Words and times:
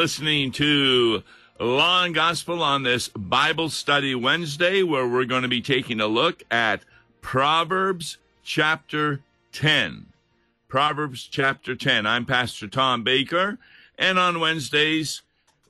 listening 0.00 0.50
to 0.50 1.22
Law 1.58 2.04
and 2.04 2.14
Gospel 2.14 2.62
on 2.62 2.84
this 2.84 3.08
Bible 3.08 3.68
Study 3.68 4.14
Wednesday, 4.14 4.82
where 4.82 5.06
we're 5.06 5.26
going 5.26 5.42
to 5.42 5.46
be 5.48 5.60
taking 5.60 6.00
a 6.00 6.06
look 6.06 6.42
at 6.50 6.86
Proverbs 7.20 8.16
chapter 8.42 9.20
10. 9.52 10.06
Proverbs 10.68 11.28
chapter 11.30 11.76
10. 11.76 12.06
I'm 12.06 12.24
Pastor 12.24 12.66
Tom 12.66 13.04
Baker, 13.04 13.58
and 13.98 14.18
on 14.18 14.40
Wednesdays, 14.40 15.20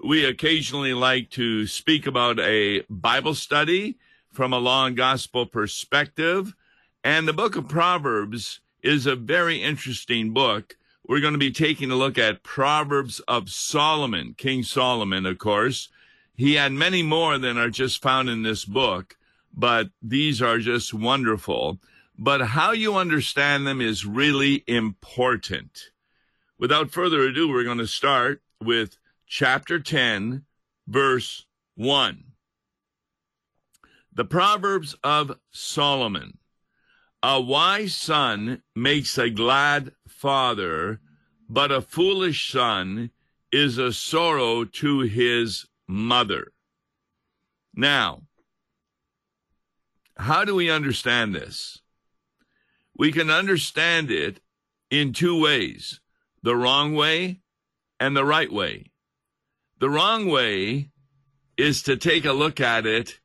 we 0.00 0.24
occasionally 0.24 0.94
like 0.94 1.30
to 1.30 1.66
speak 1.66 2.06
about 2.06 2.38
a 2.38 2.82
Bible 2.88 3.34
study 3.34 3.96
from 4.30 4.52
a 4.52 4.60
law 4.60 4.86
and 4.86 4.96
gospel 4.96 5.44
perspective. 5.44 6.54
And 7.02 7.26
the 7.26 7.32
book 7.32 7.56
of 7.56 7.66
Proverbs 7.66 8.60
is 8.80 9.06
a 9.06 9.16
very 9.16 9.60
interesting 9.60 10.32
book. 10.32 10.76
We're 11.10 11.18
going 11.18 11.32
to 11.32 11.38
be 11.38 11.50
taking 11.50 11.90
a 11.90 11.96
look 11.96 12.18
at 12.18 12.44
Proverbs 12.44 13.18
of 13.26 13.50
Solomon, 13.50 14.32
King 14.38 14.62
Solomon, 14.62 15.26
of 15.26 15.38
course. 15.38 15.88
He 16.36 16.54
had 16.54 16.70
many 16.70 17.02
more 17.02 17.36
than 17.36 17.58
are 17.58 17.68
just 17.68 18.00
found 18.00 18.30
in 18.30 18.44
this 18.44 18.64
book, 18.64 19.16
but 19.52 19.90
these 20.00 20.40
are 20.40 20.58
just 20.58 20.94
wonderful. 20.94 21.80
But 22.16 22.40
how 22.40 22.70
you 22.70 22.94
understand 22.94 23.66
them 23.66 23.80
is 23.80 24.06
really 24.06 24.62
important. 24.68 25.90
Without 26.60 26.92
further 26.92 27.22
ado, 27.22 27.48
we're 27.48 27.64
going 27.64 27.78
to 27.78 27.88
start 27.88 28.40
with 28.62 28.96
chapter 29.26 29.80
10, 29.80 30.44
verse 30.86 31.44
1. 31.74 32.22
The 34.12 34.24
Proverbs 34.24 34.94
of 35.02 35.40
Solomon. 35.50 36.38
A 37.20 37.40
wise 37.40 37.96
son 37.96 38.62
makes 38.76 39.18
a 39.18 39.28
glad 39.28 39.90
father, 40.20 41.00
but 41.48 41.72
a 41.72 41.80
foolish 41.80 42.52
son 42.52 43.10
is 43.50 43.78
a 43.78 43.92
sorrow 43.92 44.64
to 44.64 45.00
his 45.00 45.66
mother. 45.88 46.52
Now, 47.74 48.22
how 50.18 50.44
do 50.44 50.54
we 50.54 50.70
understand 50.70 51.34
this? 51.34 51.80
We 52.96 53.10
can 53.12 53.30
understand 53.30 54.10
it 54.10 54.40
in 54.90 55.14
two 55.14 55.40
ways 55.40 56.00
the 56.42 56.54
wrong 56.54 56.94
way 56.94 57.40
and 57.98 58.14
the 58.14 58.24
right 58.24 58.52
way. 58.52 58.92
The 59.78 59.88
wrong 59.88 60.26
way 60.26 60.90
is 61.56 61.82
to 61.84 61.96
take 61.96 62.26
a 62.26 62.32
look 62.32 62.60
at 62.60 62.84
it 62.84 63.20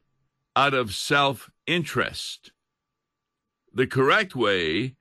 out 0.56 0.74
of 0.74 0.96
self 0.96 1.50
interest. 1.68 2.54
The 3.74 3.88
correct 3.88 4.34
way 4.34 4.96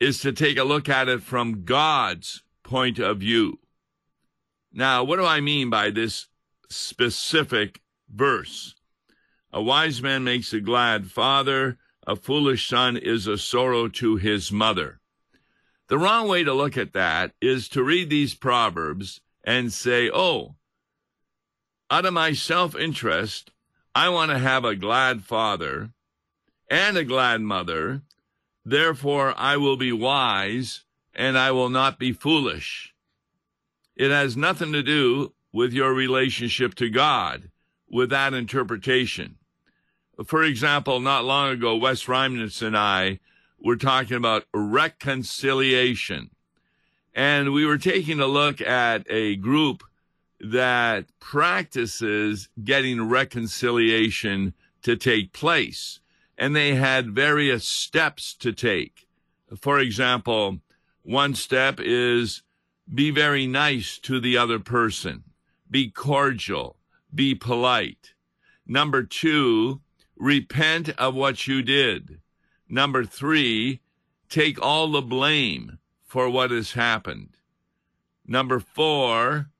is 0.00 0.20
to 0.20 0.32
take 0.32 0.56
a 0.56 0.64
look 0.64 0.88
at 0.88 1.08
it 1.08 1.22
from 1.22 1.64
God's 1.64 2.42
point 2.64 2.98
of 2.98 3.18
view. 3.18 3.60
Now, 4.72 5.04
what 5.04 5.16
do 5.16 5.24
I 5.26 5.40
mean 5.40 5.68
by 5.68 5.90
this 5.90 6.26
specific 6.68 7.80
verse? 8.08 8.74
A 9.52 9.62
wise 9.62 10.00
man 10.00 10.24
makes 10.24 10.52
a 10.52 10.60
glad 10.60 11.10
father, 11.10 11.76
a 12.06 12.16
foolish 12.16 12.66
son 12.68 12.96
is 12.96 13.26
a 13.26 13.36
sorrow 13.36 13.88
to 13.88 14.16
his 14.16 14.50
mother. 14.50 15.00
The 15.88 15.98
wrong 15.98 16.28
way 16.28 16.44
to 16.44 16.54
look 16.54 16.78
at 16.78 16.92
that 16.92 17.32
is 17.40 17.68
to 17.70 17.82
read 17.82 18.10
these 18.10 18.34
proverbs 18.34 19.20
and 19.44 19.72
say, 19.72 20.08
oh, 20.08 20.54
out 21.90 22.06
of 22.06 22.14
my 22.14 22.32
self 22.32 22.76
interest, 22.76 23.50
I 23.94 24.08
want 24.08 24.30
to 24.30 24.38
have 24.38 24.64
a 24.64 24.76
glad 24.76 25.24
father 25.24 25.90
and 26.70 26.96
a 26.96 27.04
glad 27.04 27.40
mother. 27.40 28.02
Therefore, 28.70 29.34
I 29.36 29.56
will 29.56 29.76
be 29.76 29.90
wise 29.90 30.84
and 31.12 31.36
I 31.36 31.50
will 31.50 31.70
not 31.70 31.98
be 31.98 32.12
foolish. 32.12 32.94
It 33.96 34.12
has 34.12 34.36
nothing 34.36 34.72
to 34.74 34.82
do 34.84 35.32
with 35.52 35.72
your 35.72 35.92
relationship 35.92 36.76
to 36.76 36.88
God 36.88 37.50
with 37.88 38.10
that 38.10 38.32
interpretation. 38.32 39.38
For 40.24 40.44
example, 40.44 41.00
not 41.00 41.24
long 41.24 41.50
ago, 41.50 41.74
Wes 41.74 42.04
Reimnitz 42.04 42.62
and 42.62 42.76
I 42.76 43.18
were 43.58 43.74
talking 43.74 44.16
about 44.16 44.44
reconciliation. 44.54 46.30
And 47.12 47.52
we 47.52 47.66
were 47.66 47.76
taking 47.76 48.20
a 48.20 48.26
look 48.28 48.60
at 48.60 49.04
a 49.10 49.34
group 49.34 49.82
that 50.38 51.06
practices 51.18 52.48
getting 52.62 53.08
reconciliation 53.08 54.54
to 54.82 54.94
take 54.94 55.32
place 55.32 55.98
and 56.40 56.56
they 56.56 56.74
had 56.74 57.14
various 57.14 57.68
steps 57.68 58.32
to 58.32 58.50
take. 58.50 59.06
For 59.60 59.78
example, 59.78 60.60
one 61.02 61.34
step 61.34 61.78
is 61.78 62.42
be 62.92 63.10
very 63.10 63.46
nice 63.46 63.98
to 63.98 64.18
the 64.18 64.38
other 64.38 64.58
person, 64.58 65.24
be 65.70 65.90
cordial, 65.90 66.78
be 67.14 67.34
polite. 67.34 68.14
Number 68.66 69.02
two, 69.02 69.82
repent 70.16 70.88
of 70.98 71.14
what 71.14 71.46
you 71.46 71.60
did. 71.60 72.20
Number 72.70 73.04
three, 73.04 73.80
take 74.30 74.60
all 74.62 74.90
the 74.90 75.02
blame 75.02 75.78
for 76.02 76.30
what 76.30 76.50
has 76.50 76.72
happened. 76.72 77.36
Number 78.26 78.60
four, 78.60 79.50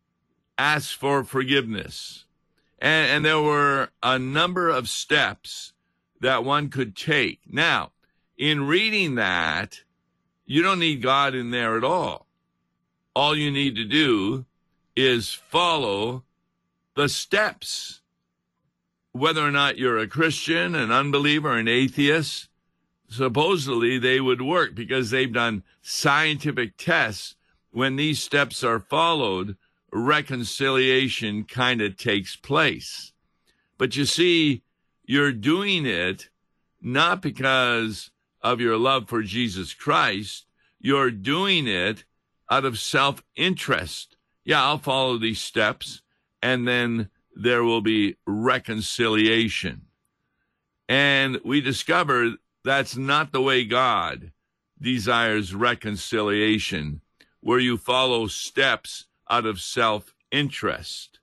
ask 0.57 0.99
for 0.99 1.25
forgiveness. 1.25 2.25
And, 2.79 3.11
and 3.11 3.25
there 3.25 3.43
were 3.43 3.91
a 4.03 4.19
number 4.19 4.71
of 4.71 4.89
steps 4.89 5.75
that 6.21 6.45
one 6.45 6.69
could 6.69 6.97
take. 6.97 7.41
Now, 7.47 7.93
in 8.37 8.67
reading 8.67 9.17
that, 9.17 9.83
you 10.47 10.63
don't 10.63 10.79
need 10.79 11.03
God 11.03 11.35
in 11.35 11.51
there 11.51 11.77
at 11.77 11.85
all. 11.85 12.27
All 13.15 13.37
you 13.37 13.51
need 13.51 13.77
to 13.77 13.85
do 13.85 14.47
is 14.97 15.33
follow 15.33 16.25
the 16.95 17.09
steps. 17.09 18.01
Whether 19.13 19.45
or 19.45 19.51
not 19.51 19.79
you're 19.79 19.99
a 19.99 20.07
Christian, 20.07 20.75
an 20.75 20.93
unbeliever, 20.93 21.57
an 21.57 21.69
atheist, 21.69 22.49
supposedly 23.09 23.99
they 23.99 24.21
would 24.21 24.43
work 24.43 24.75
because 24.75 25.11
they've 25.11 25.33
done 25.33 25.65
scientific 25.83 26.77
tests. 26.77 27.35
When 27.73 27.97
these 27.97 28.23
steps 28.23 28.63
are 28.65 28.81
followed, 28.81 29.57
reconciliation 29.93 31.45
kind 31.45 31.81
of 31.83 31.97
takes 31.97 32.37
place. 32.37 33.13
But 33.79 33.97
you 33.97 34.05
see, 34.05 34.63
you're 35.11 35.33
doing 35.33 35.87
it 35.87 36.29
not 36.81 37.21
because 37.21 38.13
of 38.43 38.61
your 38.61 38.77
love 38.77 39.09
for 39.09 39.23
Jesus 39.23 39.75
Christ. 39.75 40.47
You're 40.79 41.11
doing 41.11 41.67
it 41.67 42.05
out 42.49 42.65
of 42.65 42.79
self 42.79 43.21
interest. 43.35 44.17
Yeah, 44.45 44.63
I'll 44.63 44.79
follow 44.79 45.19
these 45.19 45.41
steps 45.41 46.03
and 46.41 46.69
then 46.69 47.11
there 47.35 47.65
will 47.65 47.81
be 47.81 48.19
reconciliation. 48.25 49.83
And 50.89 51.41
we 51.45 51.61
discover 51.61 52.35
that's 52.65 52.97
not 52.97 53.33
the 53.33 53.43
way 53.43 53.65
God 53.65 54.31
desires 54.81 55.53
reconciliation, 55.53 57.01
where 57.41 57.59
you 57.59 57.79
follow 57.79 58.29
steps 58.29 59.07
out 59.29 59.45
of 59.45 59.61
self 59.61 60.15
interest. 60.31 61.19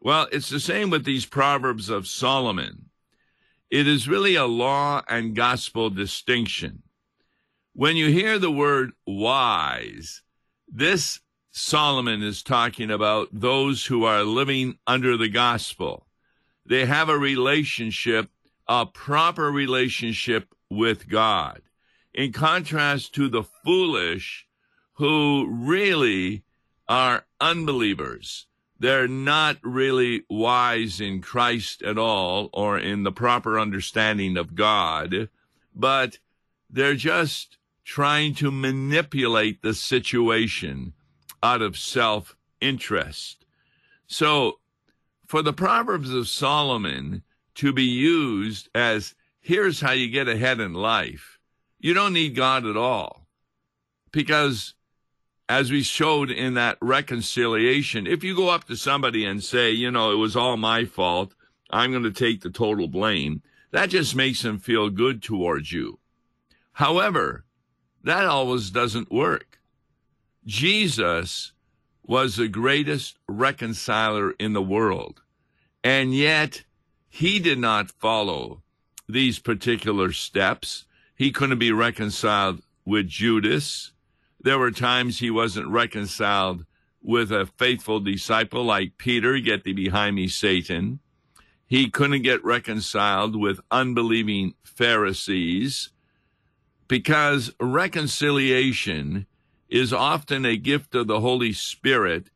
Well, 0.00 0.26
it's 0.32 0.48
the 0.48 0.58
same 0.58 0.90
with 0.90 1.04
these 1.04 1.26
Proverbs 1.26 1.90
of 1.90 2.08
Solomon. 2.08 2.89
It 3.70 3.86
is 3.86 4.08
really 4.08 4.34
a 4.34 4.46
law 4.46 5.02
and 5.08 5.36
gospel 5.36 5.90
distinction. 5.90 6.82
When 7.72 7.96
you 7.96 8.08
hear 8.08 8.36
the 8.36 8.50
word 8.50 8.90
wise, 9.06 10.22
this 10.66 11.20
Solomon 11.52 12.20
is 12.20 12.42
talking 12.42 12.90
about 12.90 13.28
those 13.32 13.86
who 13.86 14.04
are 14.04 14.24
living 14.24 14.78
under 14.88 15.16
the 15.16 15.28
gospel. 15.28 16.08
They 16.66 16.84
have 16.84 17.08
a 17.08 17.16
relationship, 17.16 18.28
a 18.66 18.86
proper 18.86 19.52
relationship 19.52 20.52
with 20.68 21.08
God. 21.08 21.62
In 22.12 22.32
contrast 22.32 23.14
to 23.14 23.28
the 23.28 23.44
foolish 23.44 24.48
who 24.94 25.46
really 25.48 26.42
are 26.88 27.24
unbelievers 27.40 28.46
they're 28.80 29.06
not 29.06 29.58
really 29.62 30.24
wise 30.30 31.02
in 31.02 31.20
Christ 31.20 31.82
at 31.82 31.98
all 31.98 32.48
or 32.54 32.78
in 32.78 33.02
the 33.02 33.12
proper 33.12 33.60
understanding 33.60 34.38
of 34.38 34.54
God, 34.54 35.28
but 35.76 36.18
they're 36.70 36.94
just 36.94 37.58
trying 37.84 38.34
to 38.36 38.50
manipulate 38.50 39.60
the 39.60 39.74
situation 39.74 40.94
out 41.42 41.60
of 41.60 41.78
self 41.78 42.34
interest. 42.62 43.44
So, 44.06 44.58
for 45.26 45.42
the 45.42 45.52
Proverbs 45.52 46.10
of 46.10 46.28
Solomon 46.28 47.22
to 47.56 47.74
be 47.74 47.84
used 47.84 48.70
as 48.74 49.14
here's 49.40 49.82
how 49.82 49.92
you 49.92 50.08
get 50.08 50.26
ahead 50.26 50.58
in 50.58 50.72
life, 50.72 51.38
you 51.78 51.92
don't 51.92 52.14
need 52.14 52.34
God 52.34 52.64
at 52.64 52.78
all. 52.78 53.26
Because 54.10 54.74
as 55.50 55.72
we 55.72 55.82
showed 55.82 56.30
in 56.30 56.54
that 56.54 56.78
reconciliation, 56.80 58.06
if 58.06 58.22
you 58.22 58.36
go 58.36 58.50
up 58.50 58.68
to 58.68 58.76
somebody 58.76 59.24
and 59.24 59.42
say, 59.42 59.72
you 59.72 59.90
know, 59.90 60.12
it 60.12 60.16
was 60.16 60.36
all 60.36 60.56
my 60.56 60.84
fault, 60.84 61.34
I'm 61.70 61.90
going 61.90 62.04
to 62.04 62.12
take 62.12 62.42
the 62.42 62.50
total 62.50 62.86
blame, 62.86 63.42
that 63.72 63.90
just 63.90 64.14
makes 64.14 64.42
them 64.42 64.60
feel 64.60 64.90
good 64.90 65.24
towards 65.24 65.72
you. 65.72 65.98
However, 66.74 67.44
that 68.04 68.26
always 68.26 68.70
doesn't 68.70 69.10
work. 69.10 69.58
Jesus 70.46 71.50
was 72.04 72.36
the 72.36 72.46
greatest 72.46 73.18
reconciler 73.28 74.30
in 74.38 74.52
the 74.52 74.62
world. 74.62 75.20
And 75.82 76.14
yet, 76.14 76.62
he 77.08 77.40
did 77.40 77.58
not 77.58 77.90
follow 77.90 78.62
these 79.08 79.40
particular 79.40 80.12
steps. 80.12 80.84
He 81.16 81.32
couldn't 81.32 81.58
be 81.58 81.72
reconciled 81.72 82.62
with 82.84 83.08
Judas. 83.08 83.90
There 84.42 84.58
were 84.58 84.70
times 84.70 85.18
he 85.18 85.30
wasn't 85.30 85.68
reconciled 85.68 86.64
with 87.02 87.30
a 87.30 87.46
faithful 87.58 88.00
disciple 88.00 88.64
like 88.64 88.98
Peter, 88.98 89.38
get 89.38 89.64
thee 89.64 89.72
behind 89.72 90.16
me, 90.16 90.28
Satan. 90.28 91.00
He 91.66 91.90
couldn't 91.90 92.22
get 92.22 92.44
reconciled 92.44 93.36
with 93.36 93.60
unbelieving 93.70 94.54
Pharisees 94.64 95.90
because 96.88 97.52
reconciliation 97.60 99.26
is 99.68 99.92
often 99.92 100.44
a 100.44 100.56
gift 100.56 100.94
of 100.94 101.06
the 101.06 101.20
Holy 101.20 101.52
Spirit 101.52 102.30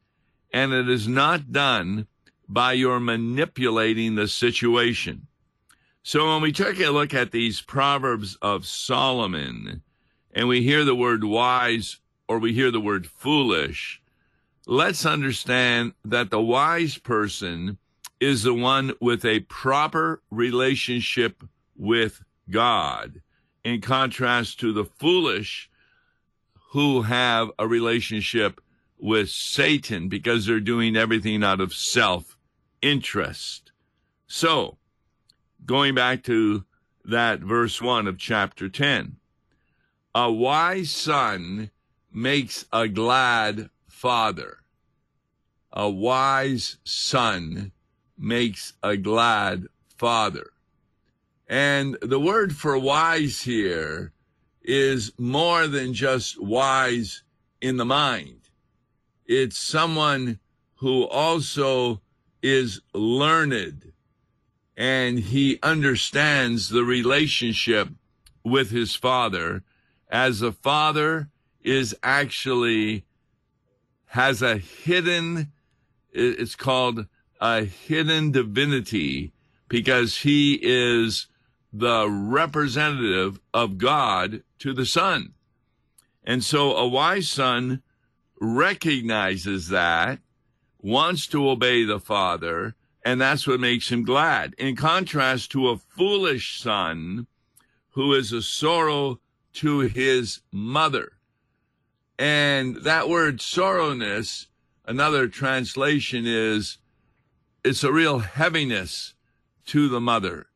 and 0.52 0.72
it 0.72 0.88
is 0.88 1.08
not 1.08 1.50
done 1.50 2.06
by 2.48 2.74
your 2.74 3.00
manipulating 3.00 4.14
the 4.14 4.28
situation. 4.28 5.26
So 6.02 6.32
when 6.32 6.42
we 6.42 6.52
take 6.52 6.78
a 6.78 6.90
look 6.90 7.14
at 7.14 7.32
these 7.32 7.62
Proverbs 7.62 8.36
of 8.40 8.66
Solomon 8.66 9.82
and 10.34 10.48
we 10.48 10.62
hear 10.62 10.84
the 10.84 10.94
word 10.94 11.24
wise 11.24 12.00
or 12.28 12.38
we 12.38 12.52
hear 12.52 12.70
the 12.70 12.80
word 12.80 13.06
foolish, 13.06 14.02
let's 14.66 15.06
understand 15.06 15.94
that 16.04 16.30
the 16.30 16.40
wise 16.40 16.98
person 16.98 17.78
is 18.20 18.42
the 18.42 18.54
one 18.54 18.92
with 19.00 19.24
a 19.24 19.40
proper 19.40 20.22
relationship 20.30 21.44
with 21.76 22.22
God, 22.50 23.20
in 23.62 23.80
contrast 23.80 24.60
to 24.60 24.72
the 24.72 24.84
foolish 24.84 25.70
who 26.70 27.02
have 27.02 27.50
a 27.58 27.68
relationship 27.68 28.60
with 28.98 29.28
Satan 29.30 30.08
because 30.08 30.46
they're 30.46 30.60
doing 30.60 30.96
everything 30.96 31.44
out 31.44 31.60
of 31.60 31.74
self 31.74 32.36
interest. 32.82 33.72
So, 34.26 34.78
going 35.64 35.94
back 35.94 36.22
to 36.24 36.64
that 37.04 37.40
verse 37.40 37.80
1 37.80 38.08
of 38.08 38.18
chapter 38.18 38.68
10, 38.68 39.16
a 40.14 40.30
wise 40.30 40.90
son 40.90 41.70
makes 42.12 42.64
a 42.72 42.86
glad 42.86 43.68
father. 43.88 44.58
A 45.72 45.90
wise 45.90 46.76
son 46.84 47.72
makes 48.16 48.74
a 48.82 48.96
glad 48.96 49.66
father. 49.96 50.52
And 51.48 51.96
the 52.00 52.20
word 52.20 52.54
for 52.54 52.78
wise 52.78 53.42
here 53.42 54.12
is 54.62 55.12
more 55.18 55.66
than 55.66 55.92
just 55.92 56.40
wise 56.40 57.22
in 57.60 57.76
the 57.76 57.84
mind. 57.84 58.40
It's 59.26 59.58
someone 59.58 60.38
who 60.76 61.04
also 61.04 62.00
is 62.40 62.80
learned 62.92 63.92
and 64.76 65.18
he 65.18 65.58
understands 65.62 66.68
the 66.68 66.84
relationship 66.84 67.88
with 68.44 68.70
his 68.70 68.94
father 68.94 69.64
as 70.14 70.42
a 70.42 70.52
father 70.52 71.28
is 71.60 71.92
actually 72.00 73.04
has 74.06 74.40
a 74.42 74.56
hidden 74.56 75.50
it's 76.12 76.54
called 76.54 77.06
a 77.40 77.64
hidden 77.64 78.30
divinity 78.30 79.32
because 79.68 80.18
he 80.18 80.60
is 80.62 81.26
the 81.72 82.08
representative 82.08 83.40
of 83.52 83.78
God 83.78 84.44
to 84.60 84.72
the 84.72 84.86
son. 84.86 85.34
And 86.22 86.44
so 86.44 86.76
a 86.76 86.86
wise 86.86 87.28
son 87.28 87.82
recognizes 88.40 89.70
that, 89.70 90.20
wants 90.80 91.26
to 91.26 91.50
obey 91.50 91.82
the 91.82 91.98
father, 91.98 92.76
and 93.04 93.20
that's 93.20 93.48
what 93.48 93.58
makes 93.58 93.90
him 93.90 94.04
glad. 94.04 94.54
In 94.58 94.76
contrast 94.76 95.50
to 95.50 95.70
a 95.70 95.76
foolish 95.76 96.60
son 96.60 97.26
who 97.90 98.14
is 98.14 98.32
a 98.32 98.42
sorrow 98.42 99.18
to 99.54 99.80
his 99.80 100.40
mother. 100.52 101.12
And 102.18 102.76
that 102.84 103.08
word 103.08 103.40
sorrowness, 103.40 104.46
another 104.84 105.28
translation 105.28 106.24
is 106.26 106.78
it's 107.64 107.82
a 107.82 107.92
real 107.92 108.18
heaviness 108.20 109.14
to 109.66 109.88
the 109.88 110.00
mother. 110.00 110.46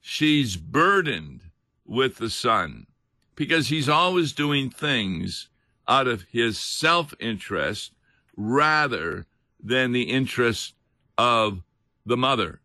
She's 0.00 0.56
burdened 0.56 1.40
with 1.86 2.16
the 2.16 2.30
son 2.30 2.86
because 3.34 3.68
he's 3.68 3.88
always 3.88 4.32
doing 4.32 4.70
things 4.70 5.48
out 5.86 6.06
of 6.06 6.24
his 6.30 6.58
self 6.58 7.14
interest 7.18 7.92
rather 8.36 9.26
than 9.60 9.92
the 9.92 10.10
interest 10.10 10.74
of 11.16 11.62
the 12.04 12.16
mother. 12.16 12.60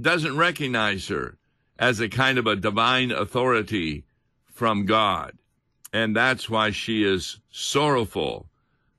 Doesn't 0.00 0.36
recognize 0.36 1.08
her 1.08 1.38
as 1.78 2.00
a 2.00 2.08
kind 2.08 2.38
of 2.38 2.46
a 2.46 2.56
divine 2.56 3.10
authority 3.10 4.04
from 4.58 4.86
God. 4.86 5.38
And 5.92 6.16
that's 6.16 6.50
why 6.50 6.72
she 6.72 7.04
is 7.04 7.38
sorrowful 7.48 8.50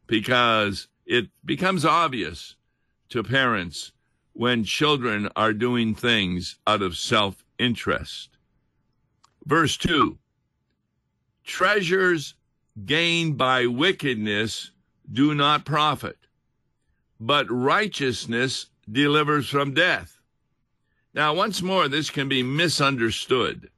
because 0.08 0.88
it 1.06 1.28
becomes 1.44 1.84
obvious 1.84 2.56
to 3.10 3.22
parents 3.24 3.92
when 4.32 4.64
children 4.64 5.28
are 5.36 5.52
doing 5.52 5.94
things 5.94 6.58
out 6.66 6.82
of 6.82 6.96
self 6.96 7.44
interest. 7.58 8.30
Verse 9.46 9.76
2 9.76 10.18
Treasures 11.44 12.36
gained 12.86 13.38
by 13.38 13.68
wickedness 13.68 14.72
do 15.12 15.36
not 15.36 15.66
profit, 15.66 16.18
but 17.20 17.52
righteousness 17.52 18.68
delivers 18.90 19.50
from 19.50 19.74
death. 19.74 20.22
Now, 21.14 21.34
once 21.34 21.62
more, 21.62 21.90
this 21.90 22.10
can 22.10 22.30
be 22.30 22.44
misunderstood 22.44 23.70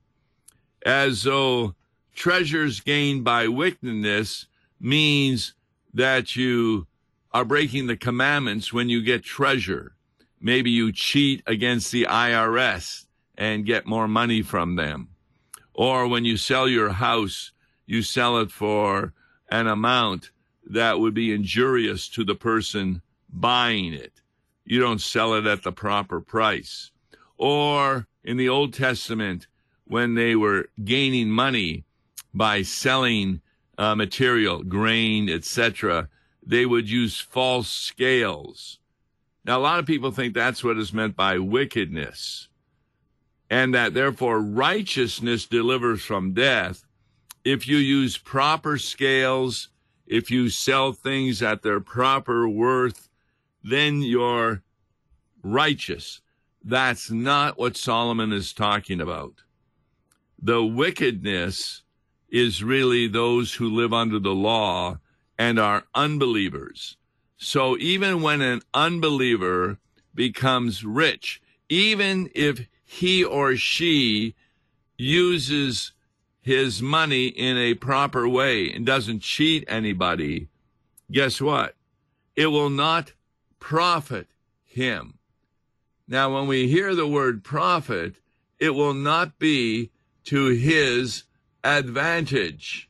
as 0.86 1.24
though 1.24 1.76
treasures 2.14 2.80
gained 2.80 3.24
by 3.24 3.48
wickedness 3.48 4.48
means 4.80 5.54
that 5.94 6.36
you 6.36 6.88
are 7.34 7.46
breaking 7.46 7.88
the 7.88 7.98
commandments 7.98 8.74
when 8.74 8.90
you 8.90 9.02
get 9.02 9.24
treasure. 9.24 9.96
Maybe 10.40 10.72
you 10.72 10.92
cheat 10.92 11.44
against 11.46 11.92
the 11.92 12.08
IRS 12.10 13.06
and 13.38 13.66
get 13.66 13.86
more 13.86 14.08
money 14.08 14.42
from 14.42 14.76
them. 14.76 15.10
Or 15.74 16.08
when 16.08 16.26
you 16.26 16.38
sell 16.38 16.68
your 16.68 16.90
house, 16.90 17.52
you 17.86 18.02
sell 18.02 18.38
it 18.40 18.52
for 18.52 19.14
an 19.50 19.68
amount 19.68 20.32
that 20.66 21.00
would 21.00 21.14
be 21.14 21.34
injurious 21.34 22.08
to 22.10 22.24
the 22.24 22.36
person 22.36 23.02
buying 23.30 23.94
it. 23.94 24.22
You 24.66 24.80
don't 24.80 25.02
sell 25.02 25.34
it 25.34 25.46
at 25.46 25.64
the 25.64 25.72
proper 25.72 26.22
price. 26.22 26.92
Or 27.38 28.08
in 28.24 28.38
the 28.38 28.50
Old 28.50 28.74
Testament, 28.74 29.48
when 29.92 30.16
they 30.16 30.34
were 30.38 30.70
gaining 30.86 31.30
money 31.30 31.84
by 32.34 32.62
selling 32.62 33.42
uh, 33.78 33.94
material, 33.94 34.64
grain, 34.64 35.28
etc., 35.30 36.08
they 36.42 36.66
would 36.66 36.90
use 36.90 37.20
false 37.20 37.70
scales. 37.70 38.80
Now, 39.44 39.60
a 39.60 39.60
lot 39.60 39.80
of 39.80 39.86
people 39.86 40.12
think 40.12 40.34
that's 40.34 40.64
what 40.64 40.78
is 40.78 40.94
meant 40.94 41.18
by 41.18 41.40
wickedness, 41.40 42.48
and 43.50 43.76
that 43.76 43.94
therefore 43.94 44.40
righteousness 44.40 45.46
delivers 45.46 46.02
from 46.02 46.34
death 46.34 46.86
if 47.44 47.68
you 47.68 47.76
use 47.76 48.18
proper 48.18 48.78
scales, 48.78 49.68
if 50.08 50.32
you 50.32 50.48
sell 50.48 50.94
things 50.94 51.42
at 51.42 51.64
their 51.64 51.82
proper 51.82 52.48
worth, 52.48 53.10
then 53.62 54.02
you're 54.02 54.64
righteous. 55.44 56.22
That's 56.64 57.12
not 57.12 57.58
what 57.58 57.76
Solomon 57.76 58.32
is 58.32 58.54
talking 58.54 59.02
about. 59.02 59.44
The 60.42 60.64
wickedness 60.64 61.84
is 62.30 62.64
really 62.64 63.08
those 63.08 63.54
who 63.54 63.70
live 63.70 63.94
under 63.94 64.18
the 64.18 64.34
law 64.34 64.98
and 65.38 65.60
are 65.60 65.86
unbelievers. 65.94 66.98
So 67.38 67.78
even 67.78 68.22
when 68.22 68.42
an 68.42 68.62
unbeliever 68.74 69.78
becomes 70.16 70.84
rich, 70.84 71.42
even 71.70 72.30
if 72.34 72.68
he 72.84 73.24
or 73.24 73.56
she 73.56 74.36
uses 74.98 75.94
his 76.42 76.82
money 76.82 77.28
in 77.28 77.58
a 77.58 77.76
proper 77.76 78.28
way 78.28 78.72
and 78.72 78.86
doesn't 78.86 79.22
cheat 79.22 79.64
anybody, 79.68 80.48
guess 81.12 81.40
what? 81.40 81.76
It 82.36 82.48
will 82.48 82.70
not 82.70 83.14
profit 83.60 84.28
him. 84.64 85.20
Now, 86.08 86.34
when 86.34 86.48
we 86.48 86.68
hear 86.68 86.96
the 86.96 87.08
word 87.08 87.44
profit, 87.44 88.16
it 88.60 88.72
will 88.72 88.94
not 88.94 89.40
be 89.40 89.92
to 90.26 90.48
his 90.48 91.24
advantage. 91.64 92.90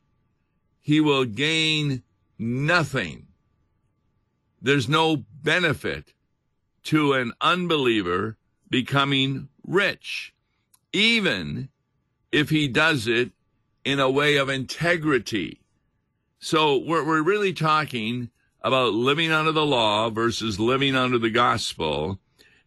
He 0.80 1.00
will 1.00 1.24
gain 1.24 2.02
nothing. 2.38 3.26
There's 4.60 4.88
no 4.88 5.24
benefit 5.42 6.12
to 6.84 7.12
an 7.12 7.32
unbeliever 7.40 8.36
becoming 8.68 9.48
rich, 9.66 10.34
even 10.92 11.68
if 12.30 12.50
he 12.50 12.68
does 12.68 13.06
it 13.06 13.32
in 13.84 14.00
a 14.00 14.10
way 14.10 14.36
of 14.36 14.48
integrity. 14.48 15.60
So 16.38 16.78
we're, 16.78 17.04
we're 17.04 17.22
really 17.22 17.52
talking 17.52 18.30
about 18.62 18.94
living 18.94 19.30
under 19.30 19.52
the 19.52 19.66
law 19.66 20.10
versus 20.10 20.58
living 20.58 20.94
under 20.94 21.18
the 21.18 21.30
gospel. 21.30 22.18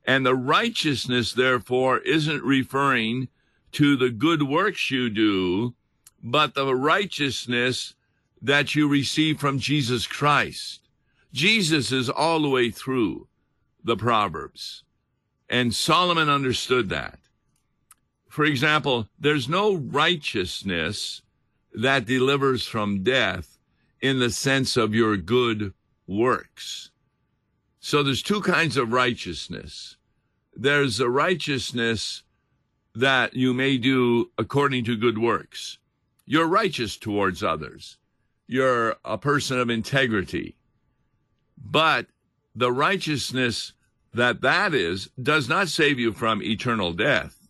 And 0.05 0.25
the 0.25 0.35
righteousness, 0.35 1.33
therefore, 1.33 1.99
isn't 1.99 2.43
referring 2.43 3.29
to 3.75 3.97
the 3.97 4.09
good 4.09 4.41
works 4.41 4.89
you 4.89 5.09
do, 5.09 5.75
but 6.23 6.53
the 6.53 6.73
righteousness 6.73 7.93
that 8.41 8.73
you 8.73 8.87
receive 8.87 9.37
from 9.37 9.59
Jesus 9.59 10.07
Christ. 10.07 10.79
Jesus 11.33 11.91
is 11.91 12.09
all 12.09 12.41
the 12.41 12.47
way 12.47 12.71
through 12.71 13.27
the 13.83 13.97
Proverbs. 13.97 14.83
And 15.49 15.75
Solomon 15.75 16.29
understood 16.29 16.87
that. 16.89 17.19
For 18.29 18.45
example, 18.45 19.09
there's 19.19 19.49
no 19.49 19.75
righteousness 19.75 21.21
that 21.73 22.05
delivers 22.05 22.65
from 22.65 23.03
death 23.03 23.57
in 23.99 24.19
the 24.19 24.29
sense 24.29 24.77
of 24.77 24.95
your 24.95 25.17
good 25.17 25.73
works. 26.07 26.91
So 27.81 28.03
there's 28.03 28.23
two 28.23 28.39
kinds 28.39 28.77
of 28.77 28.93
righteousness. 28.93 29.97
There's 30.55 31.01
a 31.01 31.09
righteousness 31.09 32.23
that 32.95 33.33
you 33.33 33.53
may 33.53 33.77
do 33.77 34.31
according 34.37 34.85
to 34.85 34.95
good 34.95 35.17
works. 35.17 35.77
You're 36.25 36.47
righteous 36.47 36.97
towards 36.97 37.43
others. 37.43 37.97
You're 38.47 38.95
a 39.03 39.17
person 39.17 39.59
of 39.59 39.69
integrity. 39.69 40.55
But 41.57 42.07
the 42.55 42.71
righteousness 42.71 43.73
that 44.13 44.41
that 44.41 44.73
is 44.73 45.09
does 45.21 45.49
not 45.49 45.67
save 45.67 45.99
you 45.99 46.13
from 46.13 46.41
eternal 46.41 46.93
death 46.93 47.49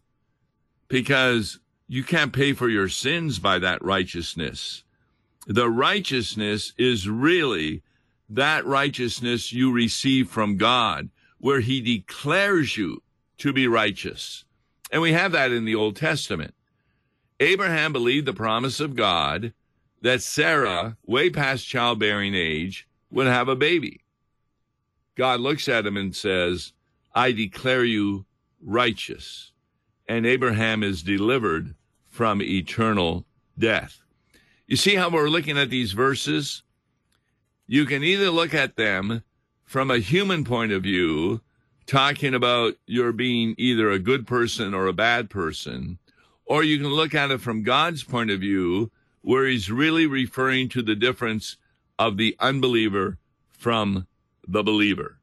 because 0.88 1.60
you 1.88 2.04
can't 2.04 2.34
pay 2.34 2.54
for 2.54 2.70
your 2.70 2.90
sins 2.90 3.40
by 3.40 3.60
that 3.60 3.84
righteousness. 3.84 4.84
The 5.48 5.70
righteousness 5.70 6.74
is 6.78 7.08
really 7.08 7.84
that 8.30 8.66
righteousness 8.66 9.54
you 9.54 9.72
receive 9.72 10.30
from 10.30 10.58
God, 10.58 11.10
where 11.38 11.60
He 11.60 11.82
declares 11.82 12.76
you 12.76 13.04
to 13.38 13.54
be 13.54 13.68
righteous. 13.68 14.45
And 14.96 15.02
we 15.02 15.12
have 15.12 15.34
that 15.34 15.52
in 15.52 15.66
the 15.66 15.76
Old 15.76 15.98
Testament. 15.98 16.54
Abraham 17.42 17.92
believed 17.92 18.26
the 18.26 18.34
promise 18.34 18.80
of 18.80 18.96
God 18.96 19.52
that 20.02 20.22
Sarah, 20.22 20.96
way 21.06 21.30
past 21.30 21.68
childbearing 21.68 22.34
age, 22.34 22.88
would 23.12 23.28
have 23.28 23.50
a 23.50 23.58
baby. 23.58 24.06
God 25.16 25.42
looks 25.42 25.68
at 25.68 25.86
him 25.86 25.98
and 25.98 26.16
says, 26.16 26.72
I 27.14 27.34
declare 27.34 27.84
you 27.84 28.26
righteous. 28.62 29.52
And 30.08 30.26
Abraham 30.26 30.82
is 30.82 31.04
delivered 31.04 31.76
from 32.06 32.42
eternal 32.42 33.26
death. 33.60 34.02
You 34.66 34.78
see 34.78 34.96
how 34.96 35.10
we're 35.10 35.28
looking 35.28 35.58
at 35.58 35.70
these 35.70 35.92
verses? 35.92 36.64
You 37.68 37.86
can 37.86 38.02
either 38.02 38.30
look 38.30 38.54
at 38.54 38.78
them 38.78 39.24
from 39.66 39.92
a 39.92 39.98
human 39.98 40.46
point 40.46 40.72
of 40.72 40.84
view, 40.84 41.42
talking 41.86 42.34
about 42.34 42.76
your 42.86 43.12
being 43.12 43.56
either 43.58 43.92
a 43.92 44.00
good 44.00 44.26
person 44.26 44.74
or 44.74 44.88
a 44.88 44.94
bad 44.94 45.30
person, 45.30 46.00
or 46.46 46.64
you 46.64 46.78
can 46.78 46.88
look 46.88 47.14
at 47.14 47.32
it 47.32 47.42
from 47.42 47.64
God's 47.64 48.04
point 48.04 48.32
of 48.32 48.40
view, 48.40 48.92
where 49.22 49.46
he's 49.46 49.72
really 49.72 50.06
referring 50.06 50.70
to 50.70 50.82
the 50.82 50.96
difference 50.96 51.58
of 51.98 52.18
the 52.18 52.36
unbeliever 52.40 53.18
from 53.52 54.08
the 54.48 54.64
believer. 54.64 55.18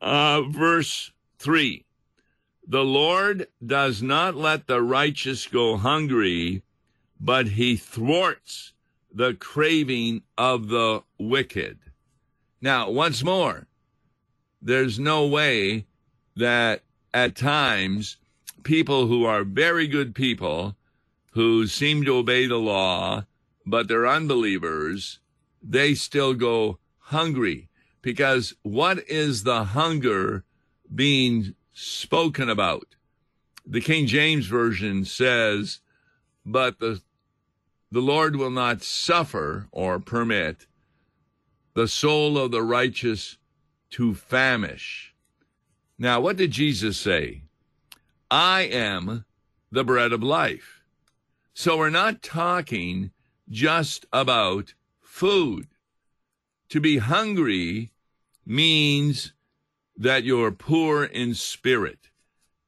Uh, 0.00 0.42
verse 0.42 1.12
3 1.38 1.84
The 2.66 2.84
Lord 2.84 3.48
does 3.64 4.02
not 4.02 4.34
let 4.34 4.66
the 4.66 4.82
righteous 4.82 5.46
go 5.46 5.76
hungry, 5.76 6.62
but 7.20 7.48
he 7.48 7.76
thwarts 7.76 8.72
the 9.12 9.34
craving 9.34 10.22
of 10.38 10.68
the 10.68 11.02
wicked. 11.18 11.78
Now, 12.62 12.90
once 12.90 13.24
more, 13.24 13.66
there's 14.62 14.98
no 14.98 15.26
way 15.26 15.86
that 16.36 16.82
at 17.12 17.34
times 17.34 18.16
people 18.62 19.06
who 19.06 19.24
are 19.24 19.44
very 19.44 19.86
good 19.86 20.14
people, 20.14 20.76
who 21.32 21.66
seem 21.66 22.04
to 22.04 22.16
obey 22.16 22.46
the 22.46 22.58
law, 22.58 23.24
but 23.66 23.88
they're 23.88 24.06
unbelievers, 24.06 25.18
they 25.62 25.94
still 25.94 26.34
go 26.34 26.78
hungry. 26.98 27.68
Because 28.02 28.54
what 28.62 29.06
is 29.08 29.42
the 29.42 29.64
hunger 29.64 30.44
being 30.94 31.54
spoken 31.72 32.48
about? 32.48 32.96
The 33.66 33.80
King 33.80 34.06
James 34.06 34.46
Version 34.46 35.04
says, 35.04 35.80
but 36.44 36.78
the 36.78 37.02
the 37.92 38.00
Lord 38.00 38.36
will 38.36 38.50
not 38.50 38.82
suffer 38.82 39.66
or 39.72 39.98
permit 39.98 40.66
the 41.74 41.88
soul 41.88 42.38
of 42.38 42.52
the 42.52 42.62
righteous 42.62 43.36
to 43.90 44.14
famish. 44.14 45.14
Now, 45.98 46.20
what 46.20 46.36
did 46.36 46.50
Jesus 46.50 46.98
say? 46.98 47.42
I 48.30 48.62
am 48.62 49.24
the 49.70 49.84
bread 49.84 50.12
of 50.12 50.22
life. 50.22 50.82
So 51.52 51.76
we're 51.76 51.90
not 51.90 52.22
talking 52.22 53.10
just 53.48 54.06
about 54.12 54.74
food. 55.00 55.66
To 56.70 56.80
be 56.80 56.98
hungry 56.98 57.92
means 58.46 59.32
that 59.96 60.24
you're 60.24 60.52
poor 60.52 61.04
in 61.04 61.34
spirit. 61.34 62.08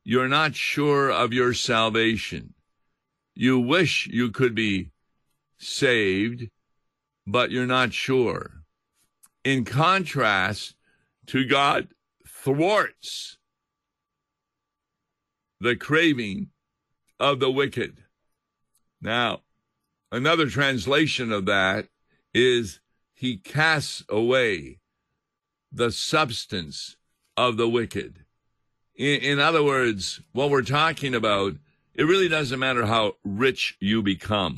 You're 0.05 0.29
not 0.29 0.57
sure 0.57 1.11
of 1.11 1.33
your 1.33 1.55
salvation. 1.55 2.55
You 3.35 3.59
wish 3.59 4.09
you 4.09 4.31
could 4.31 4.55
be 4.55 4.91
saved, 5.57 6.51
but 7.27 7.51
you're 7.51 7.67
not 7.67 7.93
sure. 7.93 8.65
In 9.45 9.65
contrast 9.65 10.75
to 11.27 11.45
God 11.45 11.89
thwarts 12.27 13.39
the 15.61 15.77
craving 15.77 16.49
of 17.21 17.41
the 17.41 17.51
wicked. 17.51 18.03
Now, 19.01 19.43
another 20.11 20.49
translation 20.49 21.33
of 21.33 21.47
that 21.47 21.89
is 22.35 22.81
he 23.15 23.37
casts 23.37 24.05
away 24.09 24.79
the 25.71 25.93
substance 25.93 26.97
of 27.37 27.57
the 27.57 27.69
wicked. 27.69 28.25
In, 28.97 29.21
in, 29.21 29.39
other 29.39 29.63
words, 29.63 30.21
what 30.33 30.51
we're 30.51 30.63
talking 30.63 31.15
about, 31.15 31.55
it 31.95 32.05
really 32.05 32.29
doesn't 32.29 32.59
matter 32.59 32.87
how 32.87 33.15
rich 33.25 33.77
you 33.81 34.03
become 34.03 34.57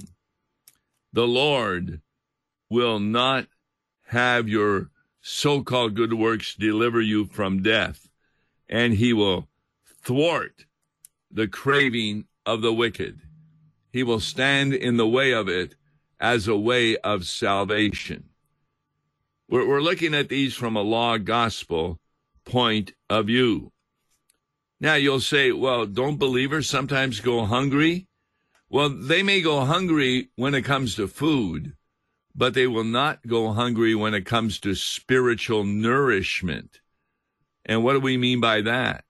the 1.14 1.26
Lord 1.28 2.00
will 2.68 2.98
not 2.98 3.46
have 4.08 4.48
your 4.48 4.90
so 5.26 5.62
called 5.62 5.94
good 5.94 6.12
works 6.12 6.54
deliver 6.54 7.00
you 7.00 7.24
from 7.24 7.62
death, 7.62 8.10
and 8.68 8.92
he 8.92 9.10
will 9.14 9.48
thwart 9.86 10.66
the 11.30 11.48
craving 11.48 12.26
of 12.44 12.60
the 12.60 12.74
wicked. 12.74 13.22
He 13.90 14.02
will 14.02 14.20
stand 14.20 14.74
in 14.74 14.98
the 14.98 15.08
way 15.08 15.32
of 15.32 15.48
it 15.48 15.76
as 16.20 16.46
a 16.46 16.56
way 16.56 16.98
of 16.98 17.24
salvation. 17.24 18.24
We're, 19.48 19.66
we're 19.66 19.80
looking 19.80 20.12
at 20.14 20.28
these 20.28 20.52
from 20.52 20.76
a 20.76 20.82
law 20.82 21.16
gospel 21.16 21.98
point 22.44 22.92
of 23.08 23.28
view. 23.28 23.72
Now 24.78 24.96
you'll 24.96 25.20
say, 25.20 25.52
well, 25.52 25.86
don't 25.86 26.18
believers 26.18 26.68
sometimes 26.68 27.20
go 27.20 27.46
hungry? 27.46 28.08
Well, 28.68 28.90
they 28.90 29.22
may 29.22 29.40
go 29.40 29.64
hungry 29.64 30.28
when 30.36 30.54
it 30.54 30.66
comes 30.66 30.96
to 30.96 31.08
food, 31.08 31.72
but 32.34 32.54
they 32.54 32.66
will 32.66 32.84
not 32.84 33.26
go 33.26 33.52
hungry 33.52 33.94
when 33.94 34.14
it 34.14 34.26
comes 34.26 34.58
to 34.60 34.74
spiritual 34.74 35.64
nourishment. 35.64 36.80
And 37.64 37.84
what 37.84 37.92
do 37.92 38.00
we 38.00 38.16
mean 38.16 38.40
by 38.40 38.60
that? 38.62 39.04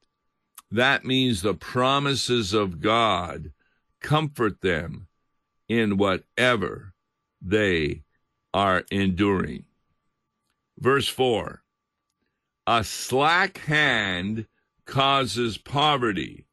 That 0.70 1.04
means 1.04 1.40
the 1.42 1.54
promises 1.54 2.52
of 2.52 2.80
God 2.80 3.52
comfort 4.00 4.60
them 4.60 5.08
in 5.68 5.96
whatever 5.96 6.92
they 7.40 8.02
are 8.52 8.84
enduring. 8.90 9.64
Verse 10.78 11.08
4 11.08 11.62
A 12.66 12.84
slack 12.84 13.58
hand 13.58 14.46
causes 14.84 15.56
poverty, 15.56 16.46